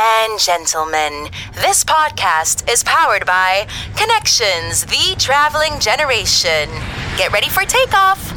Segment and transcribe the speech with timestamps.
[0.00, 3.66] and gentlemen, this podcast is powered by
[3.96, 6.68] Connections, the traveling generation.
[7.16, 8.32] Get ready for takeoff.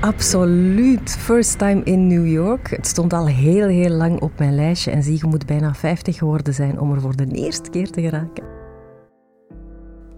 [0.00, 1.10] Absoluut.
[1.10, 2.70] First time in New York.
[2.70, 4.90] Het stond al heel, heel lang op mijn lijstje.
[4.90, 8.00] En zie, je moet bijna 50 geworden zijn om er voor de eerste keer te
[8.00, 8.44] geraken.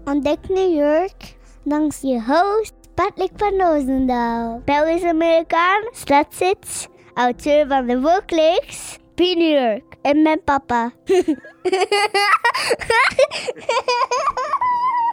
[0.05, 4.61] Ontdek New York langs je host Patrick van Roosendaal.
[4.65, 10.91] Belgisch-Amerikaan, stadszit, auteur van de Workleaks, New York en mijn papa.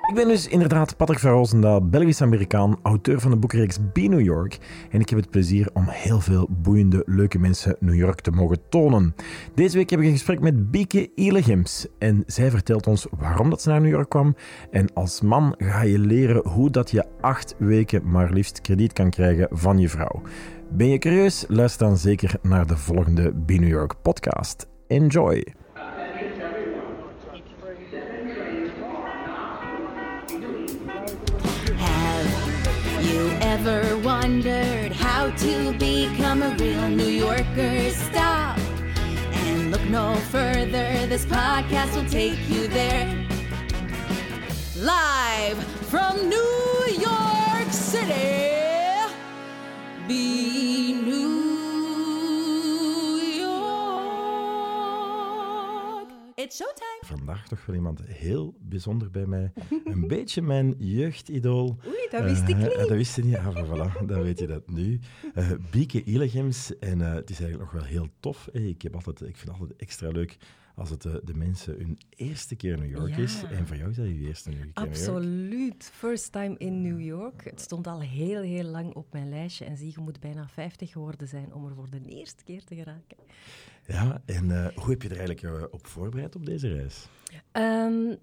[0.08, 4.58] Ik ben dus inderdaad Patrick van Roosendaal, Belgisch-Amerikaan, auteur van de boekreeks Be New York.
[4.90, 8.68] En ik heb het plezier om heel veel boeiende, leuke mensen New York te mogen
[8.68, 9.14] tonen.
[9.54, 11.86] Deze week heb ik een gesprek met Bieke Ilegems.
[11.98, 14.36] En zij vertelt ons waarom dat ze naar New York kwam.
[14.70, 19.10] En als man ga je leren hoe dat je acht weken maar liefst krediet kan
[19.10, 20.22] krijgen van je vrouw.
[20.70, 21.44] Ben je curieus?
[21.48, 24.66] Luister dan zeker naar de volgende Be New York podcast.
[24.86, 25.67] Enjoy!
[34.38, 37.90] Wondered how to become a real New Yorker?
[37.90, 38.56] Stop
[39.32, 41.06] and look no further.
[41.08, 43.26] This podcast will take you there.
[44.76, 45.58] Live
[45.90, 49.12] from New York City.
[50.06, 51.02] Be
[57.48, 59.52] toch wel iemand heel bijzonder bij mij.
[59.84, 61.78] Een beetje mijn jeugdidool.
[61.86, 62.74] Oei, dat wist ik Eh, niet.
[62.78, 63.36] dat wist je niet?
[63.36, 64.98] Ah, voilà, dan weet je dat nu.
[65.34, 66.78] Eh Bieke Ilegems.
[66.78, 68.48] En eh, het is eigenlijk nog wel heel tof.
[68.52, 70.36] Ik, heb altijd, ik vind het altijd extra leuk
[70.78, 73.22] als het eh, de mensen hun eerste keer New York Ja.
[73.22, 73.42] is.
[73.42, 74.88] En voor jou is dat je eerste keer New York.
[74.88, 75.90] Absoluut.
[75.94, 77.44] First time in New York.
[77.44, 79.64] Het stond al heel, heel lang op mijn lijstje.
[79.64, 82.74] En zie, je moet bijna 50 geworden zijn om er voor de eerste keer te
[82.74, 83.16] geraken.
[83.86, 87.08] Ja, en eh, hoe heb je er eigenlijk eh, op voorbereid op deze reis?
[87.52, 88.14] Ehm,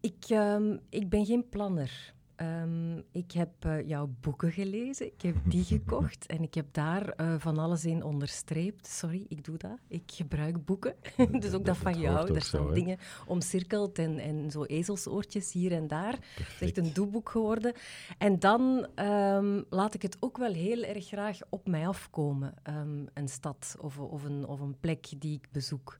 [0.00, 2.14] ik, ehm, ik ben geen planner.
[2.38, 7.08] Ehm, ik heb eh, jouw boeken gelezen, ik heb die gekocht en ik heb daar
[7.08, 8.86] eh, van alles in onderstreept.
[8.86, 9.78] Sorry, ik doe dat.
[9.88, 10.94] Ik gebruik boeken.
[11.40, 12.34] dus ook dat van jou.
[12.34, 12.72] Er staan hè?
[12.72, 16.12] dingen omcirkeld en, en zo ezelsoortjes hier en daar.
[16.12, 17.72] Het is echt een doeboek geworden.
[18.18, 22.54] En dan ehm, laat ik het ook wel heel erg graag op mij afkomen.
[22.62, 25.98] ehm, een stad of, of, een, of een plek die ik bezoek.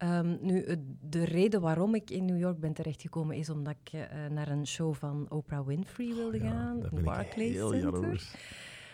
[0.00, 0.64] Ehm, nu,
[1.00, 4.66] de reden waarom ik in New York ben terechtgekomen is omdat ik eh, naar een
[4.66, 6.80] show van Oprah Winfrey wilde gaan.
[6.80, 7.90] Daar ben ik Barclays heel Center.
[7.92, 8.34] jaloers.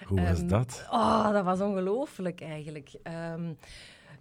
[0.06, 0.86] Hoe was Ehm, dat?
[0.90, 2.94] Oh, dat was ongelooflijk eigenlijk.
[3.02, 3.52] Ehm,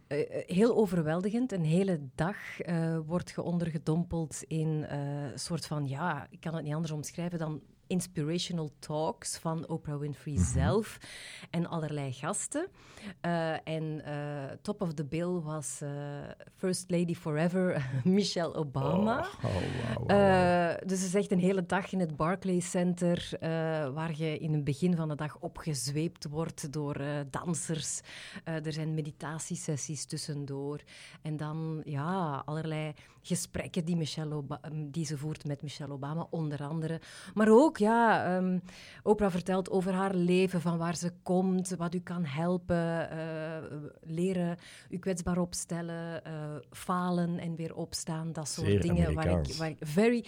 [0.07, 1.51] eh, eh, heel overweldigend.
[1.51, 6.63] Een hele dag eh, wordt je ondergedompeld in een soort van, ja, ik kan het
[6.63, 10.97] niet anders omschrijven dan inspirational talks van Oprah Winfrey zelf
[11.49, 12.67] en allerlei gasten.
[13.21, 15.89] Eh, en eh, top of the bill was eh,
[16.55, 19.27] First Lady Forever, Michelle Obama.
[19.43, 20.11] Oh.
[20.11, 23.29] Eh, dus het is echt een hele dag in het Barclays Center,
[23.93, 28.01] waar je in het begin van de dag opgezweept wordt door dansers.
[28.43, 30.79] Er zijn meditatiesessies tussendoor.
[31.21, 36.63] En dan ja, allerlei gesprekken die, Michelle Oba- die ze voert met Michelle Obama, onder
[36.63, 37.01] andere.
[37.33, 38.59] Maar ook, ja, ehm,
[39.03, 44.57] Oprah vertelt over haar leven, van waar ze komt, wat u kan helpen, eh, leren,
[44.89, 49.13] u kwetsbaar opstellen, eh, falen en weer opstaan, dat soort Zeer dingen.
[49.13, 49.57] Waar ik, Amerikaans.
[49.57, 50.25] waar ik very,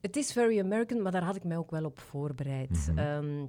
[0.00, 2.88] het is very American, maar daar had ik mij ook wel op voorbereid.
[2.90, 2.98] Mhm.
[2.98, 3.46] Ehm,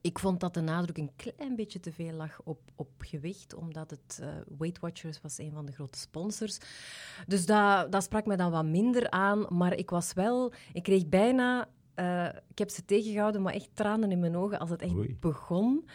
[0.00, 3.90] ik vond dat de nadruk een klein beetje te veel lag op, op gewicht, omdat
[3.90, 4.28] het eh,
[4.58, 6.58] Weight Watchers was een van de grote sponsors.
[7.26, 11.08] Dus dat, dat sprak me dan wat minder aan, maar ik was wel, ik kreeg
[11.08, 14.92] bijna, eh, ik heb ze tegengehouden, maar echt tranen in mijn ogen als het echt
[14.94, 15.16] Oei.
[15.20, 15.88] begon.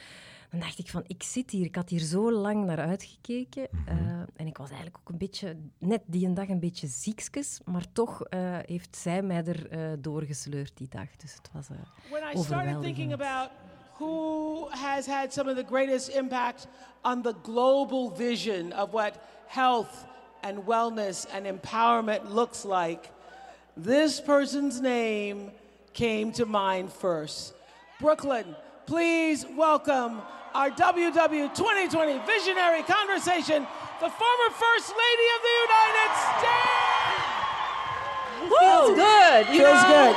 [0.51, 3.67] Dan dacht ik van, ik zit hier, ik had hier zo lang naar uitgekeken.
[3.85, 3.95] Eh,
[4.35, 7.85] en ik was eigenlijk ook een beetje, net die een dag een beetje ziekjes, maar
[7.91, 11.15] toch eh, heeft zij mij er eh, doorgesleurd die dag.
[11.17, 11.75] Dus het was eh,
[12.09, 13.13] When I started thinking overweldigend.
[13.13, 13.49] about
[13.97, 16.67] who has had some of the greatest impact
[17.01, 20.05] on the global vision of what health
[20.41, 23.09] and wellness and empowerment looks like,
[23.83, 25.51] this person's name
[25.97, 27.53] came to mind first.
[27.99, 28.45] Brooklyn,
[28.85, 30.21] please welcome
[30.53, 33.65] our WW 2020 Visionary Conversation,
[33.99, 37.17] the former First Lady of the United States.
[38.59, 40.05] Feels good, you Feels know?
[40.05, 40.15] good.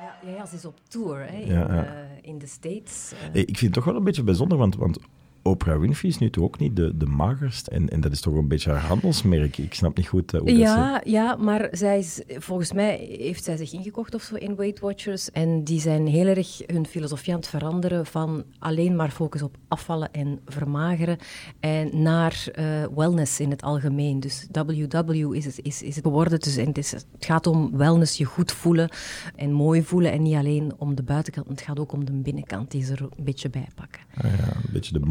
[0.00, 1.84] Ja, ja, ja, ze is op tour hè, in, Ja, ja.
[1.84, 1.92] eh,
[2.22, 3.12] in de States.
[3.16, 4.98] Hey, ik vind het toch wel een beetje bijzonder, want, want
[5.42, 7.66] Oprah Winfrey is nu toch ook niet de, de magerst.
[7.66, 9.58] En, en dat is toch een beetje haar handelsmerk.
[9.58, 13.44] Ik snap niet goed eh, hoe dat Ja, ja, maar zij is, volgens mij heeft
[13.44, 15.30] zij zich ingekocht of zo in Weight Watchers.
[15.30, 19.56] En die zijn heel erg hun filosofie aan het veranderen van alleen maar focus op
[19.68, 21.18] afvallen en vermageren
[21.60, 22.64] en naar eh,
[22.94, 24.20] wellness in het algemeen.
[24.20, 26.40] Dus WW is het, is, is het geworden.
[26.40, 28.88] Dus, en het, is, het gaat om wellness, je goed voelen
[29.36, 30.12] en mooi voelen.
[30.12, 33.02] En niet alleen om de buitenkant, het gaat ook om de binnenkant die ze er
[33.02, 34.00] een beetje bij pakken.
[34.14, 35.06] Ah ja, een beetje de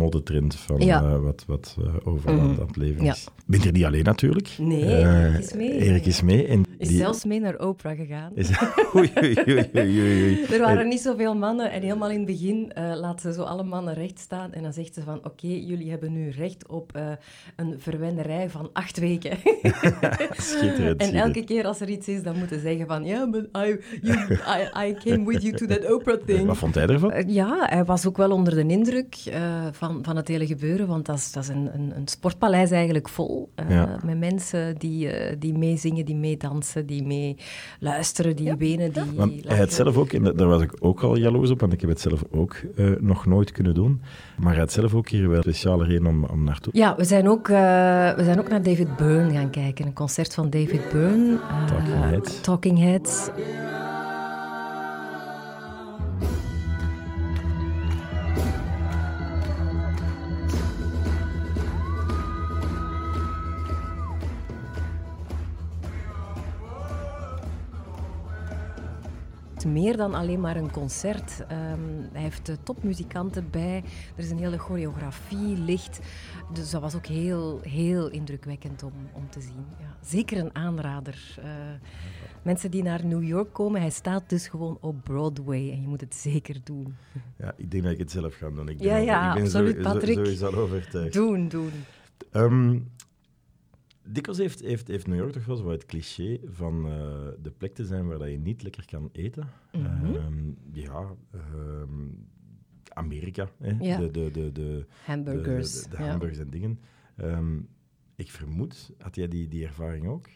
[0.49, 1.01] van Ja.
[1.03, 3.11] eh, wat, wat eh, overal aan het leven Ja.
[3.13, 3.27] is.
[3.45, 4.49] Bent er niet alleen natuurlijk.
[4.57, 5.71] Nee, Eh, Erik is mee.
[5.79, 6.47] Erik is mee.
[6.47, 8.31] En Is die- zelfs mee naar Oprah gegaan.
[8.35, 8.49] Is,
[8.95, 10.45] oei, oei, oei, oei, oei.
[10.51, 13.93] Er waren niet zoveel mannen en helemaal in het begin laat ze zo alle mannen
[13.93, 16.91] recht staan en dan zegt ze van oké, jullie hebben nu recht op
[17.55, 19.37] een verwennerij van acht weken.
[20.37, 21.01] Schitterend.
[21.01, 23.77] en elke keer als er iets is, dan moeten ze zeggen van ja, but I,
[24.01, 26.45] you, I, I came with you to that Oprah thing.
[26.47, 27.23] Wat vond hij ervan?
[27.27, 31.05] Ja, hij was ook wel onder de indruk eh, van, van het hele gebeuren, want
[31.05, 33.49] dat is, dat is een, een, een sportpaleis eigenlijk vol.
[33.55, 33.99] eh, Ja.
[34.05, 37.35] Met mensen die, eh, die meezingen, die meedansen, die mee
[37.79, 41.01] luisteren, die wenen, die Want hij had zelf ook, en da- daar was ik ook
[41.01, 44.01] al jaloers op, want ik heb het zelf ook eh, nog nooit kunnen doen.
[44.37, 46.73] Maar hij had zelf ook hier wel een speciale reden om, om naartoe.
[46.77, 47.55] Ja, we zijn, ook, eh,
[48.15, 49.85] we zijn ook naar David Byrne gaan kijken.
[49.85, 51.37] Een concert van David Byrne.
[51.67, 52.41] Talking Heads.
[52.41, 53.29] Talking Heads.
[69.67, 71.45] Meer dan alleen maar een concert.
[71.47, 71.79] Ehm,
[72.11, 73.77] hij heeft topmuzikanten bij.
[74.15, 75.99] Er is een hele choreografie, licht.
[76.53, 79.65] Dus dat was ook heel, heel indrukwekkend om, om te zien.
[79.79, 81.35] Ja, zeker een aanrader.
[81.39, 81.45] Eh,
[82.41, 85.71] mensen die naar New York komen, hij staat dus gewoon op Broadway.
[85.71, 86.95] En je moet het zeker doen.
[87.39, 88.69] Ja, ik denk dat ik het zelf ga doen.
[88.69, 90.15] Ik Ja, ja, ik ben absoluut, zo, zo- Patrick.
[90.15, 91.13] sowieso al overtuigd.
[91.13, 91.71] Doen, doen.
[92.31, 92.79] Ehm,
[94.09, 97.73] dikwijls heeft, heeft, heeft New York toch wel zo het cliché van eh, de plek
[97.73, 99.49] te zijn waar dat je niet lekker kan eten.
[99.71, 100.15] Mhm.
[100.15, 102.07] Ehm, ja, ehm,
[102.93, 103.49] Amerika.
[103.57, 103.75] Hè?
[103.79, 103.97] Ja.
[103.97, 105.73] De, de, de, de, Hamburgers.
[105.73, 106.09] De, de, de ja.
[106.09, 106.79] hamburgers en dingen.
[107.15, 107.59] Ehm,
[108.15, 110.29] ik vermoed, had jij die, die ervaring ook?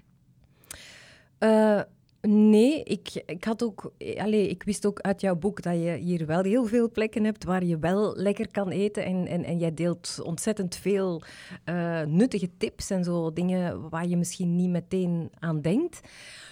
[1.38, 1.81] Eh,
[2.21, 3.91] nee, ik, ik had ook...
[4.18, 7.44] Allee, ik wist ook uit jouw boek dat je hier wel heel veel plekken hebt
[7.44, 9.06] waar je wel lekker kan eten.
[9.06, 11.23] En, en, en jij deelt ontzettend veel
[11.63, 16.01] eh, nuttige tips en zo dingen waar je misschien niet meteen aan denkt.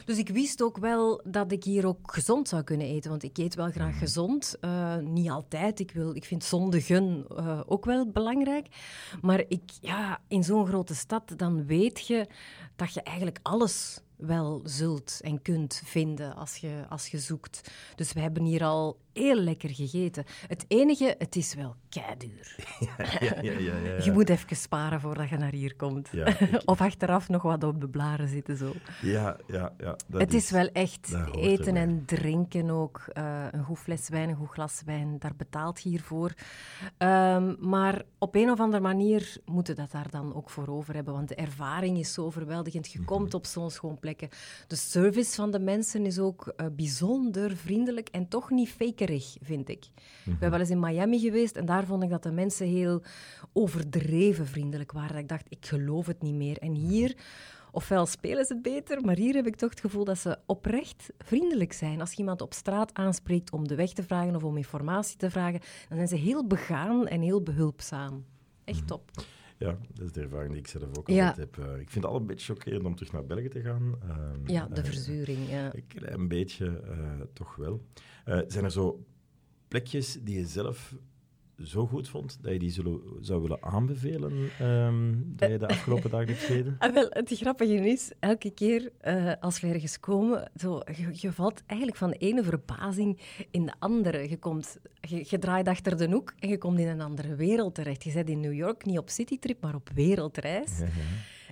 [0.06, 3.10] Dus ik wist ook wel dat ik hier ook gezond zou kunnen eten.
[3.10, 4.58] Want ik eet wel graag gezond.
[4.62, 5.80] Eh, niet altijd.
[5.80, 8.68] Ik, wil, ik vind zondigen eh ook wel belangrijk.
[9.22, 12.28] Maar ik, ja, in zo'n grote stad, dan weet je
[12.76, 17.72] dat je eigenlijk alles wel zult en kunt vinden als je, als je zoekt.
[17.96, 20.24] Dus we hebben hier al heel lekker gegeten.
[20.48, 22.56] Het enige, het is wel keiduur.
[22.98, 23.06] ja,
[23.42, 26.10] ja, ja, ja, Je moet even sparen voordat je naar hier komt.
[26.14, 28.74] Ik- of achteraf nog wat op de blaren zitten zo.
[29.02, 29.96] Ja, ja, ja.
[30.08, 33.04] dat het is, wel echt eten en drinken ook.
[33.14, 36.34] Eh, een goed fles wijn, een goed glas wijn, daar betaalt je hiervoor.
[36.98, 40.94] Ehm, maar op een of andere manier moeten we dat daar dan ook voor over
[40.96, 41.14] hebben.
[41.14, 42.92] Want de ervaring is zo overweldigend.
[42.92, 43.08] Je Mhm.
[43.08, 44.30] komt op zo'n schoon plekken.
[44.68, 48.70] De service van de mensen is ook eh, bijzonder vriendelijk en toch niet
[49.42, 49.86] vind ik.
[50.26, 53.02] Ik ben wel eens in Miami geweest en daar vond ik dat de mensen heel
[53.54, 55.18] overdreven vriendelijk waren.
[55.18, 56.58] Ik dacht, ik geloof het niet meer.
[56.58, 57.16] En hier,
[57.72, 61.10] ofwel spelen ze het beter, maar hier heb ik toch het gevoel dat ze oprecht
[61.18, 62.00] vriendelijk zijn.
[62.00, 65.30] Als je iemand op straat aanspreekt om de weg te vragen of om informatie te
[65.30, 65.60] vragen,
[65.90, 68.26] dan zijn ze heel begaan en heel behulpzaam.
[68.64, 69.12] Echt top.
[69.60, 71.58] Ja, dat is de ervaring die ik zelf ook altijd heb.
[71.58, 73.96] Eh, ik vind het al een beetje chockerend om terug naar België te gaan.
[74.02, 75.50] Ehm, Ja, de eh, verzuring.
[75.50, 75.76] Ja.
[75.76, 77.86] Een klein beetje, eh, toch wel.
[78.48, 79.06] Zijn er zo
[79.68, 80.96] plekjes die je zelf
[81.64, 86.10] zo goed vond, dat je die zullen, zou willen aanbevelen, ehm, dat je de afgelopen
[86.10, 86.76] dagen hebt gegeten?
[86.80, 91.32] Ah, wel, het grappige is, elke keer eh, als we ergens komen, zo, je, je
[91.32, 93.20] valt eigenlijk van de ene verbazing
[93.52, 94.30] in de andere.
[94.30, 97.76] Je, komt, je, je draait achter de hoek en je komt in een andere wereld
[97.76, 98.04] terecht.
[98.04, 100.72] Je bent in New York niet op citytrip, maar op wereldreis.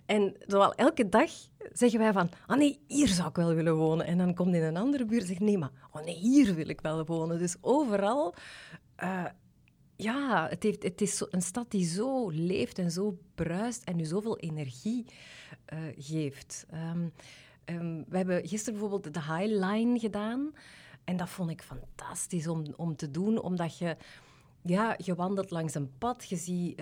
[0.05, 1.29] En zowel elke dag
[1.73, 4.05] zeggen wij van, ah nee, hier zou ik wel willen wonen.
[4.05, 6.69] En dan komt in een andere buurt en zegt, nee, maar oh nee, hier wil
[6.69, 7.39] ik wel wonen.
[7.39, 8.35] Dus overal,
[8.95, 9.25] eh,
[9.97, 14.05] ja, het, heeft, het is een stad die zo leeft en zo bruist en u
[14.05, 15.05] zoveel energie
[15.65, 16.65] eh, geeft.
[16.69, 17.07] Ehm,
[17.65, 20.53] ehm, we hebben gisteren bijvoorbeeld de High Line gedaan.
[21.03, 23.97] En dat vond ik fantastisch om, om te doen, omdat je,
[24.61, 26.81] ja, je wandelt langs een pad, je ziet...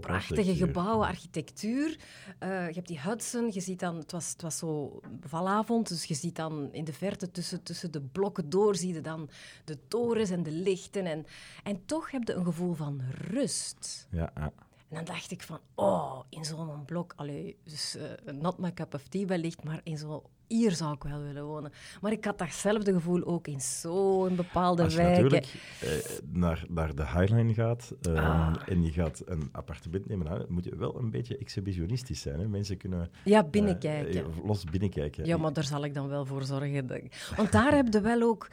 [0.00, 1.98] prachtige gebouwen, architectuur.
[2.38, 6.04] Eh, je hebt die Hudson, je ziet dan, het was, het was zo valavond, dus
[6.04, 9.28] je ziet dan in de verte tussen, tussen de blokken door, zie je dan
[9.64, 11.06] de torens en de lichten.
[11.06, 11.26] En,
[11.62, 14.06] en toch heb je een gevoel van rust.
[14.10, 14.52] Ja, ja.
[14.88, 18.94] En dan dacht ik van, oh, in zo'n blok, allee, dus eh, not my cup
[18.94, 21.72] of tea wellicht, maar in zo, hier zou ik wel willen wonen.
[22.00, 25.22] Maar ik had datzelfde gevoel ook in zo'n bepaalde Als je wijken.
[25.22, 25.88] natuurlijk eh,
[26.32, 28.56] naar, naar de Highline gaat eh, Ah.
[28.66, 32.40] en je gaat een appartement nemen, dan moet je wel een beetje exhibitionistisch zijn.
[32.40, 32.48] Hè?
[32.48, 34.24] Mensen kunnen Ja, binnenkijken.
[34.24, 35.24] eh, los binnenkijken.
[35.24, 36.88] Ja, maar daar zal ik dan wel voor zorgen.
[37.36, 38.48] Want daar heb je wel ook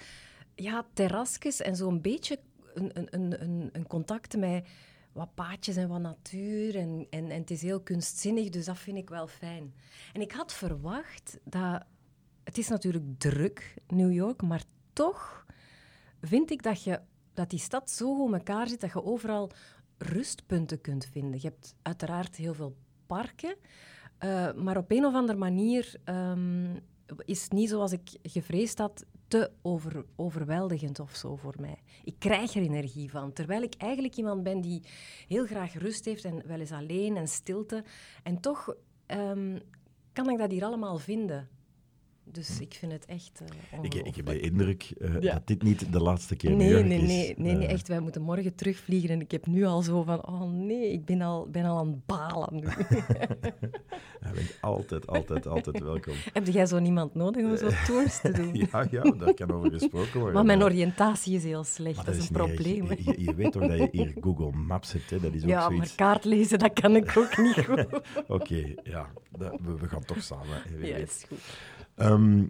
[0.55, 2.39] ja, terrasjes en zo'n beetje
[2.73, 4.67] een, een, een, een, een contact met
[5.11, 6.75] wat paadjes en wat natuur.
[6.75, 9.73] En, en, en het is heel kunstzinnig, dus dat vind ik wel fijn.
[10.13, 11.83] En ik had verwacht dat...
[12.43, 14.63] Het is natuurlijk druk, New York, maar
[14.93, 15.45] toch
[16.21, 16.99] vind ik dat, je,
[17.33, 19.51] dat die stad zo goed elkaar zit dat je overal
[19.97, 21.39] rustpunten kunt vinden.
[21.41, 22.75] Je hebt uiteraard heel veel
[23.05, 23.55] parken,
[24.17, 26.75] eh, maar op een of andere manier ehm,
[27.25, 31.77] is het niet zoals ik gevreesd had te over, overweldigend of zo voor mij.
[32.03, 34.83] Ik krijg er energie van, terwijl ik eigenlijk iemand ben die
[35.27, 37.83] heel graag rust heeft en wel eens alleen en stilte.
[38.23, 39.59] En toch ehm,
[40.13, 41.49] kan ik dat hier allemaal vinden.
[42.31, 45.33] Dus ik vind het echt eh Ik, ik heb de indruk eh, Ja.
[45.33, 47.07] dat dit niet de laatste keer Nee, nee, is.
[47.07, 47.87] nee, nee, nee, Eh, echt.
[47.87, 51.21] Wij moeten morgen terugvliegen en ik heb nu al zo van, oh nee, ik ben
[51.21, 52.67] al, ben al aan het balen nu.
[54.21, 56.13] Je bent altijd, altijd, altijd welkom.
[56.33, 58.55] Heb jij zo niemand nodig om zo tours te doen?
[58.71, 60.33] Ja, ja, daar kan over gesproken worden.
[60.33, 62.87] Maar mijn oriëntatie is heel slecht, maar dat, is een probleem.
[62.87, 65.19] Je, je weet toch dat je hier Google Maps hebt, hè?
[65.19, 67.85] Dat is ook Ja, maar kaart lezen, dat kan ik ook niet goed.
[68.27, 70.61] Oké, ja, dat- we, we gaan toch samen.
[70.81, 71.39] Ja, is goed.
[72.01, 72.45] Ehm,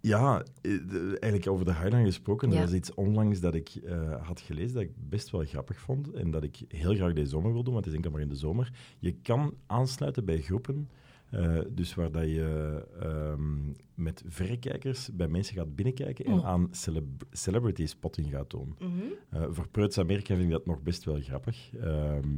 [0.00, 0.72] ja, eh,
[1.08, 2.50] eigenlijk over de Highline gesproken.
[2.50, 2.56] Ja.
[2.56, 6.12] Er was iets onlangs dat ik eh, had gelezen dat ik best wel grappig vond.
[6.12, 8.28] En dat ik heel graag deze zomer wil doen, want het is enkel maar in
[8.28, 8.72] de zomer.
[8.98, 10.88] Je kan aansluiten bij groepen.
[11.30, 16.46] eh, dus waar dat je ehm, met verrekijkers bij mensen gaat binnenkijken en Oh.
[16.46, 18.76] aan celeb- celebrity spotting gaat doen.
[18.78, 19.52] Mhm.
[19.52, 21.70] Voor Preuts Amerika vind ik dat nog best wel grappig.
[21.80, 22.28] Ehm,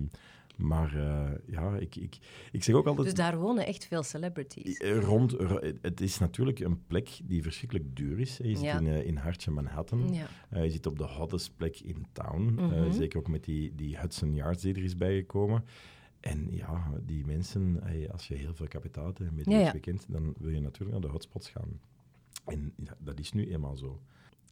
[0.56, 2.18] maar eh, ja, ik, ik,
[2.52, 3.06] ik zeg ook altijd...
[3.06, 4.76] Dus daar wonen echt veel celebrities.
[4.76, 8.36] Eh, Rond, ro- het is natuurlijk een plek die verschrikkelijk duur is.
[8.36, 8.78] Je zit Ja.
[8.78, 10.12] in, eh, in hartje Manhattan.
[10.14, 10.26] Ja.
[10.50, 12.54] Eh, je zit op de hottest plek in town.
[12.58, 12.92] Eh, Mhm.
[12.92, 15.64] zeker ook met die, die Hudson Yards die er is bijgekomen.
[16.20, 20.04] En ja, die mensen, eh, als je heel veel kapitaal hebt en met Ja, weekend,
[20.08, 21.80] dan wil je natuurlijk naar de hotspots gaan.
[22.44, 24.00] En ja, dat is nu eenmaal zo.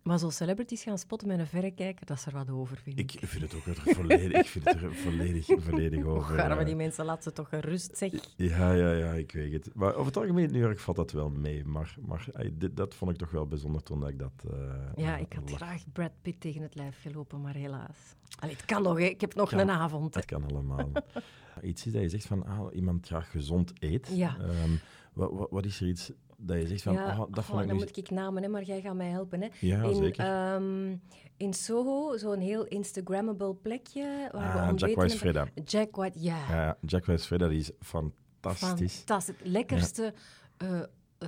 [0.02, 3.12] Maar zo celebrities gaan spotten met een verrekijker, dat is er wat over, vind ik.
[3.12, 6.34] Ik vind het ook er volledig, ik vind het er volledig, volledig over.
[6.34, 6.66] Och, arme eh.
[6.66, 8.12] die mensen, laat ze toch gerust, zeg.
[8.36, 9.74] Ja, ja, ja, ik weet het.
[9.74, 11.64] Maar over het algemeen in New York valt dat wel mee.
[11.64, 14.32] Maar, maar dit, dat vond ik toch wel bijzonder toen ik dat...
[14.52, 17.98] eh, Ja, eh, ik had graag Brad Pitt tegen het lijf gelopen, maar helaas.
[18.38, 19.04] Allee, het kan nog, hè.
[19.04, 20.12] ik heb nog Ja, een avond.
[20.12, 20.92] Dat kan allemaal.
[21.62, 24.08] iets is dat je zegt van, ah, iemand graag gezond eet.
[24.12, 24.36] Ja.
[24.40, 24.70] Ehm,
[25.12, 27.68] wat, wat, wat is er iets dat je zegt van, ja, ah, dat vond ik
[27.68, 29.40] dan moet ik namen, hè, maar jij gaat mij helpen.
[29.42, 29.48] Hè.
[29.60, 30.24] Ja, in, zeker.
[30.24, 30.96] ehm,
[31.36, 34.28] in Soho, zo'n heel Instagrammable plekje.
[34.32, 35.14] Waar we Ah, ontbeten Jack White's.
[35.14, 35.46] Freda.
[35.64, 36.36] Jack White, ja.
[36.50, 38.94] Ja, Jack White's Freda, die is fantastisch.
[38.96, 39.36] Fantastisch.
[39.38, 40.14] Het lekkerste
[40.56, 40.80] eh,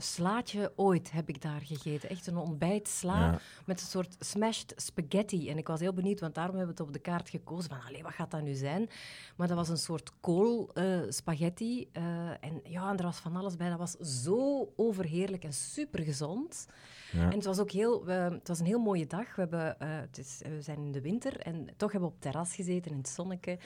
[0.02, 2.08] slaatje ooit heb ik daar gegeten.
[2.08, 3.38] Echt een ontbijtsla Ja.
[3.66, 5.50] met een soort smashed spaghetti.
[5.50, 7.70] En ik was heel benieuwd, want daarom hebben we het op de kaart gekozen.
[7.70, 8.88] Van, allee, wat gaat dat nu zijn?
[9.36, 11.88] Maar dat was een soort kool eh, spaghetti.
[11.92, 13.68] eh, en ja, en er was van alles bij.
[13.68, 16.66] Dat was zo overheerlijk en supergezond.
[17.12, 17.22] Ja.
[17.22, 19.34] En het was ook heel, het was een heel mooie dag.
[19.34, 22.22] We, hebben, eh, het is, we zijn in de winter en toch hebben we op
[22.22, 23.08] het terras gezeten in het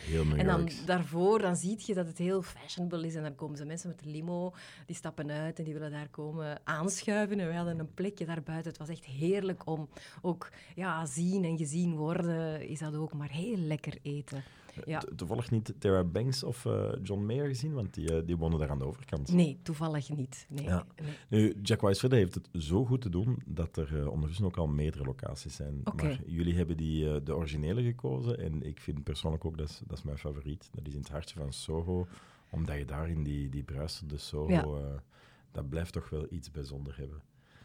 [0.08, 3.14] New En dan daarvoor dan zie je dat het heel fashionable is.
[3.14, 4.52] En dan komen ze mensen met de limo,
[4.86, 6.17] die stappen uit en die willen daar komen
[6.64, 7.40] aanschuiven.
[7.40, 8.68] En wij hadden een plekje daar buiten.
[8.70, 9.88] Het was echt heerlijk om
[10.22, 12.68] ook ja, zien en gezien worden.
[12.68, 14.42] Is dat ook maar heel lekker eten.
[14.84, 14.98] Ja.
[14.98, 18.58] To- Toevallig niet Tara Banks of eh, John Mayer gezien, want die, eh, die wonen
[18.58, 19.32] daar aan de overkant.
[19.32, 20.46] Nee, toevallig niet.
[20.48, 20.86] Nee, Ja.
[21.02, 21.12] nee.
[21.28, 24.66] Nu, Jack Freda heeft het zo goed te doen dat er eh, ondertussen ook al
[24.66, 25.80] meerdere locaties zijn.
[25.96, 29.98] Maar jullie hebben die, de originele gekozen en ik vind persoonlijk ook, dat is, dat
[29.98, 30.68] is mijn favoriet.
[30.72, 32.06] Dat is in het hartje van Soho,
[32.50, 35.02] omdat je daar in die, die bruisende Soho, Ja.
[35.52, 37.22] Dat blijft toch wel iets bijzonder hebben.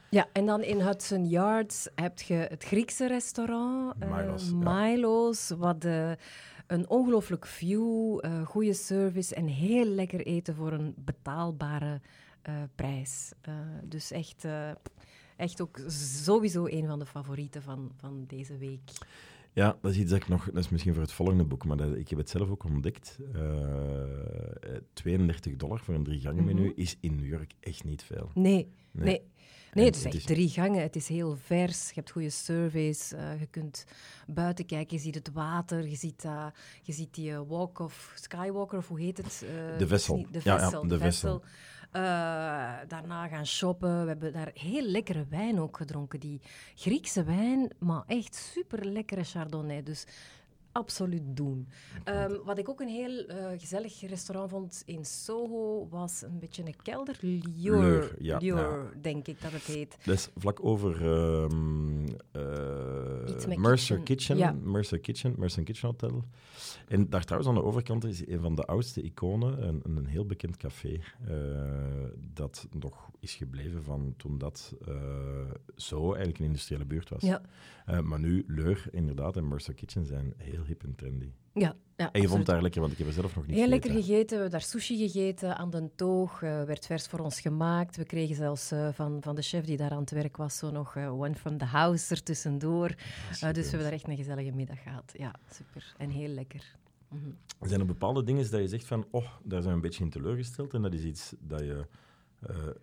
[0.09, 3.93] Ja, en dan in Hudson Yards heb je het Griekse restaurant.
[3.99, 5.55] eh, Milo's, ja.
[5.55, 6.11] Wat eh,
[6.67, 12.01] een ongelooflijk view, eh goede service en heel lekker eten voor een betaalbare
[12.75, 13.31] prijs.
[13.83, 14.45] Dus echt,
[15.35, 18.91] echt ook sowieso een van de favorieten van, van deze week.
[19.53, 21.77] Ja, dat is iets dat ik nog, dat is misschien voor het volgende boek, maar
[21.77, 23.19] dat, ik heb het zelf ook ontdekt.
[23.33, 23.41] Eh,
[24.93, 26.71] 32 dollar voor een drie gangen menu Mhm.
[26.75, 28.29] is in New York echt niet veel.
[28.33, 29.21] Nee, Nee.
[29.73, 30.81] Nee, het is echt drie gangen.
[30.81, 31.87] Het is heel vers.
[31.87, 33.15] Je hebt goede service.
[33.15, 33.85] eh, je kunt
[34.27, 34.97] buiten kijken.
[34.97, 35.87] Je ziet het water.
[35.87, 36.45] Je ziet, eh,
[36.81, 39.45] je ziet die walk of Skywalker, of hoe heet het?
[39.77, 40.15] De vessel.
[40.31, 40.87] De Ja, ja, vessel.
[40.87, 41.43] de vessel.
[41.93, 42.01] Eh,
[42.87, 44.01] daarna gaan shoppen.
[44.01, 46.19] We hebben daar heel lekkere wijn ook gedronken.
[46.19, 46.41] Die
[46.75, 49.83] Griekse wijn, maar echt super lekkere Chardonnay.
[49.83, 50.05] Dus
[50.73, 51.67] absoluut doen.
[52.03, 56.63] Ehm, wat ik ook een heel eh, gezellig restaurant vond in Soho was een beetje
[56.65, 57.17] een kelder.
[57.21, 59.97] Lior, Leur, ja, denk ik dat het heet.
[60.05, 64.03] Dat is vlak over ehm, eh, Mercer kitchen.
[64.03, 64.51] Kitchen, Ja.
[64.63, 66.23] Mercer Kitchen, Mercer Kitchen Hotel.
[66.87, 70.25] En daar trouwens aan de overkant is een van de oudste iconen, een, een heel
[70.25, 71.33] bekend café, eh,
[72.33, 74.75] dat nog is gebleven van toen dat
[75.75, 77.21] zo eigenlijk een industriële buurt was.
[77.21, 77.41] Ja,
[78.03, 81.31] maar nu, Leur inderdaad en Mercer Kitchen zijn heel hip en trendy.
[81.53, 83.55] ja, ja En je vond het daar lekker, want ik heb er zelf nog niet
[83.55, 84.27] Heel lekker gegeten.
[84.27, 86.41] We hebben daar sushi gegeten aan de toog.
[86.41, 87.95] eh, werd vers voor ons gemaakt.
[87.95, 90.71] We kregen zelfs eh, van, van de chef die daar aan het werk was zo
[90.71, 92.87] nog eh, one from the house er tussendoor.
[92.87, 92.95] Eh,
[93.29, 95.13] dus we hebben daar echt een gezellige middag gehad.
[95.17, 95.93] Ja, super.
[95.97, 96.75] En heel lekker.
[97.09, 97.29] Mhm.
[97.61, 100.09] Zijn er bepaalde dingen dat je zegt van, oh, daar zijn we een beetje in
[100.09, 101.85] teleurgesteld en dat is iets dat je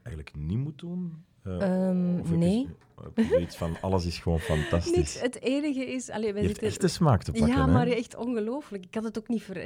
[0.03, 1.25] eigenlijk niet moet doen?
[1.43, 2.69] Eh, Ehm, nee.
[3.15, 4.97] zoiets van, alles is gewoon fantastisch.
[4.97, 5.21] Niks.
[5.21, 6.11] Het enige is...
[6.11, 7.73] Allee, wij je zitten- echt de smaak te pakken, Ja, hè?
[7.73, 8.85] maar echt ongelooflijk.
[8.85, 9.57] Ik had het ook niet ver...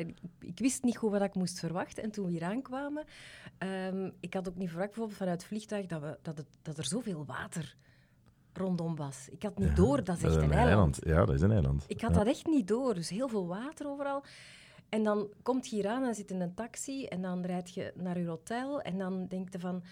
[0.41, 2.03] ik, wist niet goed wat ik moest verwachten.
[2.03, 3.05] En toen we hier aankwamen,
[3.59, 6.79] ehm, ik had ook niet verwacht bijvoorbeeld vanuit het vliegtuig dat, we, dat, het, dat
[6.79, 7.77] er zoveel water
[8.53, 9.29] rondom was.
[9.31, 10.99] Ik had niet door, dat is echt een eiland.
[11.05, 11.85] Ja, dat is een eiland.
[11.87, 12.17] Ik had Ja.
[12.17, 12.95] dat echt niet door.
[12.95, 14.25] Dus heel veel water overal.
[14.89, 17.93] En dan komt je hier aan en zit in een taxi en dan rijd je
[17.97, 19.83] naar je hotel en dan denk je van...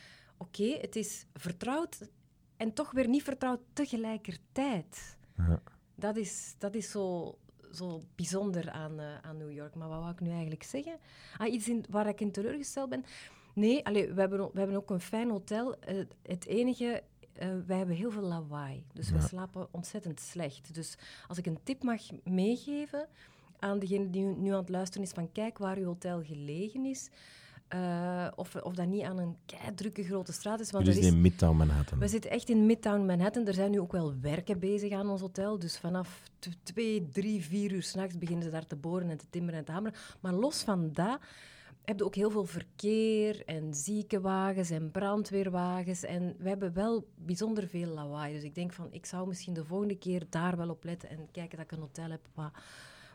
[0.42, 2.10] Oké, het is vertrouwd
[2.56, 5.16] en toch weer niet vertrouwd tegelijkertijd.
[5.36, 5.62] Ja.
[5.94, 7.38] Dat is, dat is zo,
[7.72, 9.74] zo bijzonder aan, eh, aan New York.
[9.74, 10.98] Maar wat wou ik nu eigenlijk zeggen?
[11.36, 13.04] Ah, iets in, waar ik in teleurgesteld ben?
[13.54, 15.78] Nee, allee, we, hebben, we hebben ook een fijn hotel.
[15.78, 18.84] Eh, het enige, eh wij hebben heel veel lawaai.
[18.92, 20.74] Dus we slapen ontzettend slecht.
[20.74, 20.96] Dus
[21.28, 23.08] als ik een tip mag meegeven
[23.58, 27.10] aan degene die nu aan het luisteren is, van kijk waar uw hotel gelegen is.
[27.68, 29.36] Eh, of, of dat niet aan een
[29.74, 30.70] drukke grote straat is.
[30.70, 31.98] Want er is, in Midtown Manhattan.
[31.98, 33.46] we zitten echt in Midtown Manhattan.
[33.46, 35.58] Er zijn nu ook wel werken bezig aan ons hotel.
[35.58, 36.22] Dus vanaf
[36.62, 39.72] twee, drie, vier uur s'nachts beginnen ze daar te boren en te timmeren en te
[39.72, 39.98] hameren.
[40.20, 41.18] Maar los van dat
[41.84, 46.02] heb je ook heel veel verkeer en ziekenwagens en brandweerwagens.
[46.02, 48.34] En we hebben wel bijzonder veel lawaai.
[48.34, 51.28] Dus ik denk van, ik zou misschien de volgende keer daar wel op letten en
[51.32, 52.62] kijken dat ik een hotel heb waar,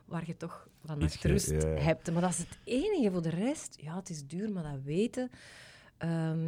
[0.08, 0.68] waar je toch
[1.48, 1.82] ja, ja.
[1.82, 2.12] hebt.
[2.12, 3.12] Maar dat is het enige.
[3.12, 5.32] Voor de rest, ja, het is duur, maar dat weten.
[5.98, 6.47] Ehm,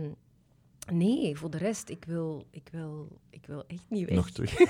[0.92, 4.16] nee, voor de rest, ik wil, ik wil, ik wil echt niet weg.
[4.16, 4.60] Nog terug.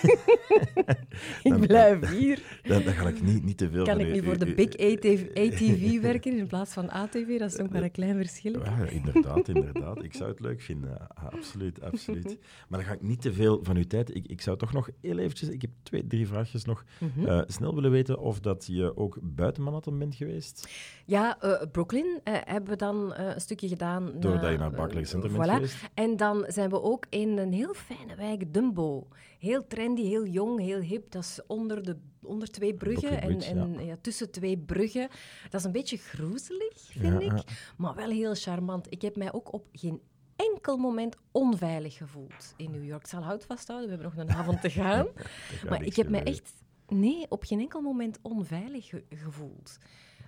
[1.49, 2.59] ik blijf hier.
[2.63, 5.27] Dan, dan ga ik niet, niet te veel Kan ik nu voor de Big ATV,
[5.33, 7.39] ATV werken in plaats van ATV?
[7.39, 8.59] Dat is toch maar een klein verschil.
[8.63, 10.03] Ja, inderdaad, inderdaad.
[10.03, 11.07] Ik zou het leuk vinden.
[11.07, 12.37] Ah, absoluut, absoluut.
[12.67, 14.15] Maar dan ga ik niet te veel van uw tijd.
[14.15, 15.49] Ik, ik zou toch nog heel eventjes...
[15.49, 16.85] Ik heb twee, drie vraagjes nog.
[16.97, 17.27] Mhm.
[17.27, 20.69] eh, snel willen weten of dat je ook buiten Manhattan bent geweest.
[21.05, 24.11] Ja, eh, Brooklyn eh, hebben we dan een stukje gedaan.
[24.19, 25.89] Doordat je naar Barclays Center bent geweest.
[25.93, 29.07] En dan zijn we ook in een heel fijne wijk, Dumbo.
[29.39, 31.11] Heel trendy, heel jong, heel hip.
[31.11, 35.07] Dat is onder, de, onder twee bruggen en, en ja, tussen twee bruggen.
[35.49, 37.43] Dat is een beetje groezelig, vind Ja, ik.
[37.77, 38.87] Maar wel heel charmant.
[38.91, 40.01] Ik heb mij ook op geen
[40.35, 43.01] enkel moment onveilig gevoeld in New York.
[43.01, 45.07] Ik zal hout vasthouden, we hebben nog een avond te gaan.
[45.69, 46.53] maar ik heb mij echt,
[46.87, 49.77] nee, op geen enkel moment onveilig ge- gevoeld.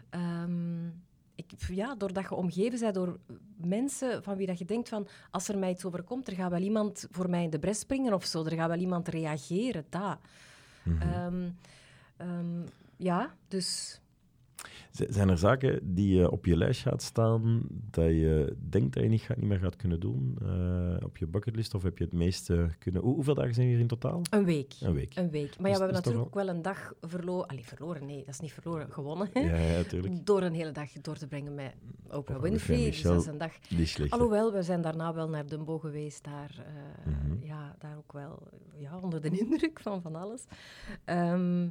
[0.09, 0.89] Ehm,
[1.47, 3.19] ik, ja, doordat je omgeven bent door
[3.55, 6.61] mensen van wie dat je denkt van, als er mij iets overkomt, er gaat wel
[6.61, 10.17] iemand voor mij in de bres springen of zo, er gaat wel iemand reageren, dat.
[10.83, 11.01] Mhm.
[11.01, 11.49] Ehm,
[12.17, 12.65] ehm,
[12.97, 14.00] ja, dus
[14.91, 19.09] Zijn er zaken die je op je lijst gaat staan dat je denkt dat je
[19.09, 21.73] niet, gaat, niet meer gaat kunnen doen eh, op je bucketlist?
[21.73, 23.01] Of heb je het meeste kunnen...
[23.01, 24.21] Hoe- hoeveel dagen zijn hier in totaal?
[24.29, 24.73] een week.
[24.81, 25.15] Een week.
[25.15, 25.59] Een week.
[25.59, 27.47] Maar ja, we hebben natuurlijk ook wel een dag verloren.
[27.47, 29.29] Allee, verloren, nee, dat is niet verloren, gewonnen.
[29.33, 30.25] Ja, ja, natuurlijk.
[30.25, 31.73] Door een hele dag door te brengen met
[32.09, 32.85] Oprah Winfrey.
[32.85, 33.51] Dus dat is een dag
[33.83, 34.11] slecht.
[34.11, 36.23] Alhoewel, we zijn daarna wel naar Dumbo geweest.
[36.23, 37.45] Daar, eh, Mhm.
[37.45, 38.47] ja, daar ook wel
[38.77, 40.43] ja, onder de indruk van van alles.
[41.05, 41.67] Ehm,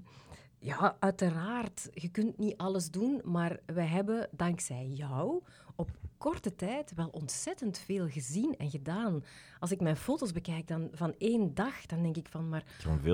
[0.61, 5.43] ja, uiteraard, je kunt niet alles doen, maar wij hebben dankzij jou
[5.77, 9.25] op korte tijd wel ontzettend veel gezien en gedaan.
[9.59, 12.65] Als ik mijn foto's bekijk dan, van één dag, dan denk ik van, maar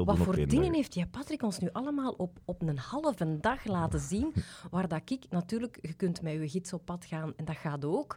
[0.04, 0.74] wat voor dingen dag.
[0.74, 4.34] heeft jij Patrick ons nu allemaal op, op een halve dag laten zien?
[4.70, 7.84] Waar dat ik natuurlijk, je kunt met je gids op pad gaan en dat gaat
[7.84, 8.16] ook.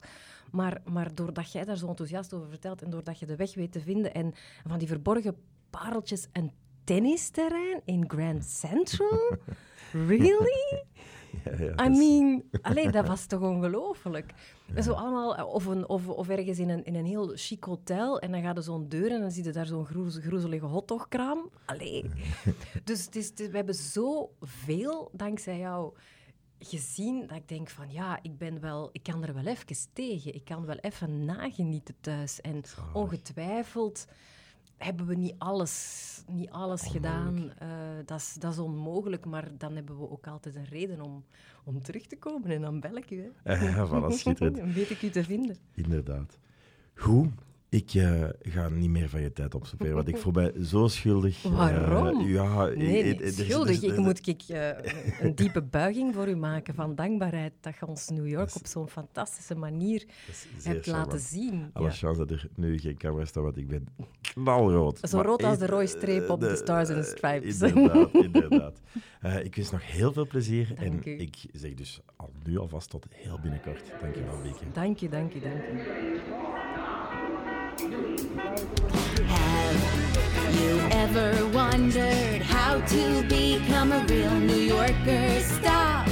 [0.52, 3.72] Maar, maar doordat jij daar zo enthousiast over vertelt en doordat je de weg weet
[3.72, 4.34] te vinden en
[4.68, 5.36] van die verborgen
[5.70, 6.52] pareltjes een
[6.94, 9.38] tennisterrein in Grand Central?
[9.92, 10.84] Really?
[11.46, 14.34] Ja, ja, I is- mean, allee, dat was toch ongelooflijk?
[14.82, 18.32] Zo allemaal, of, een, of, of ergens in een, in een heel chic hotel en
[18.32, 21.50] dan gaat er zo'n deur en dan zie je daar zo'n groeze- groezelige hotdogkraam.
[21.66, 22.04] Allee.
[22.84, 25.94] Dus het is, het is- we hebben zoveel, dankzij jou,
[26.60, 30.34] gezien dat ik denk van ja, ik ben wel, ik kan er wel even tegen.
[30.36, 32.42] Ik kan wel even nagenieten thuis.
[32.42, 32.62] En
[32.94, 34.06] ongetwijfeld
[34.80, 37.52] hebben we niet alles, niet alles gedaan.
[37.58, 37.70] Eh,
[38.06, 41.24] dat, is, dat is onmogelijk, maar dan hebben we ook altijd een reden om,
[41.64, 42.50] om terug te komen.
[42.50, 43.34] En dan bel ik u.
[43.44, 43.54] Hè.
[43.54, 44.58] Ja, voilà, schitterend.
[44.64, 45.58] Dan weet ik u te vinden.
[45.74, 46.38] Inderdaad.
[46.96, 47.30] Goed.
[47.72, 51.44] Ik eh, ga niet meer van je tijd opstopperen, want ik voel mij zo schuldig.
[51.52, 52.28] Waarom?
[52.28, 53.82] ja, Nee, nee, eh, er is- schuldig.
[53.82, 54.70] Ik er- moet ik, eh,
[55.22, 58.90] een diepe buiging voor u maken van dankbaarheid dat je ons New York op zo'n
[58.90, 60.06] fantastische manier
[60.64, 61.70] hebt laten zien.
[61.74, 61.92] Alle Ja.
[61.94, 63.88] chance dat er nu geen camera staat, want ik ben
[64.22, 65.00] knalrood.
[65.10, 67.62] Zo rood als de rode streep op de Stars and Stripes.
[67.62, 68.82] Inderdaad, inderdaad.
[69.44, 71.12] Ik wens nog heel veel plezier en u.
[71.12, 73.84] ik zeg dus al nu alvast tot heel binnenkort.
[74.02, 74.64] Dank je wel, Bieke.
[74.74, 76.49] Dank je, dank je, dank je.
[77.80, 77.96] Have
[80.60, 85.40] you ever wondered how to become a real New Yorker?
[85.40, 86.06] Stop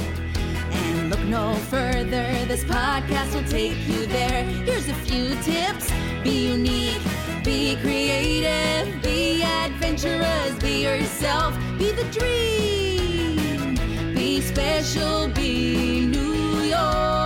[0.70, 2.32] and look no further.
[2.46, 4.44] This podcast will take you there.
[4.44, 5.92] Here's a few tips
[6.24, 7.02] be unique,
[7.44, 13.74] be creative, be adventurous, be yourself, be the dream,
[14.14, 17.17] be special, be New York.